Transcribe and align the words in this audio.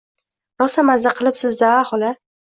Rosa 0.61 0.85
maza 0.87 1.11
qilibsiz-da,a, 1.19 1.83
xola 1.91 2.11